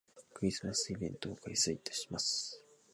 [0.33, 2.65] クリスマスイベントを開催いたします